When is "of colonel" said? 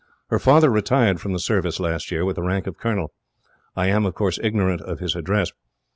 2.65-3.13